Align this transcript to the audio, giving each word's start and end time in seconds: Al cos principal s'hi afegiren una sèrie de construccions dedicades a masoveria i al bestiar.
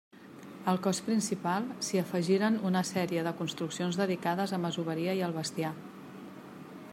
Al 0.71 0.77
cos 0.85 1.01
principal 1.09 1.67
s'hi 1.87 2.01
afegiren 2.01 2.57
una 2.69 2.83
sèrie 2.93 3.27
de 3.27 3.35
construccions 3.43 4.01
dedicades 4.01 4.55
a 4.59 4.61
masoveria 4.65 5.15
i 5.21 5.23
al 5.29 5.37
bestiar. 5.39 5.75